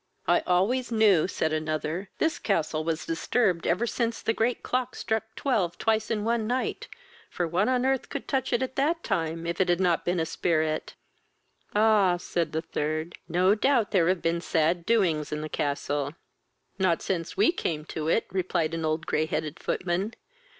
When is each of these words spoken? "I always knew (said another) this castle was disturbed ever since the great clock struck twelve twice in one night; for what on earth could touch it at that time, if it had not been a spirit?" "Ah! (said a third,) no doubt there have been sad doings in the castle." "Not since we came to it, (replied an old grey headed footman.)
"I 0.27 0.39
always 0.47 0.91
knew 0.91 1.27
(said 1.27 1.53
another) 1.53 2.09
this 2.17 2.39
castle 2.39 2.83
was 2.83 3.05
disturbed 3.05 3.67
ever 3.67 3.85
since 3.85 4.19
the 4.19 4.33
great 4.33 4.63
clock 4.63 4.95
struck 4.95 5.35
twelve 5.35 5.77
twice 5.77 6.09
in 6.09 6.23
one 6.23 6.47
night; 6.47 6.87
for 7.29 7.47
what 7.47 7.69
on 7.69 7.85
earth 7.85 8.09
could 8.09 8.27
touch 8.27 8.51
it 8.51 8.63
at 8.63 8.77
that 8.77 9.03
time, 9.03 9.45
if 9.45 9.61
it 9.61 9.69
had 9.69 9.79
not 9.79 10.03
been 10.03 10.19
a 10.19 10.25
spirit?" 10.25 10.95
"Ah! 11.75 12.17
(said 12.17 12.55
a 12.55 12.63
third,) 12.63 13.19
no 13.29 13.53
doubt 13.53 13.91
there 13.91 14.07
have 14.07 14.23
been 14.23 14.41
sad 14.41 14.87
doings 14.87 15.31
in 15.31 15.41
the 15.41 15.49
castle." 15.49 16.15
"Not 16.79 17.03
since 17.03 17.37
we 17.37 17.51
came 17.51 17.85
to 17.93 18.07
it, 18.07 18.25
(replied 18.31 18.73
an 18.73 18.83
old 18.83 19.05
grey 19.05 19.27
headed 19.27 19.59
footman.) 19.59 20.15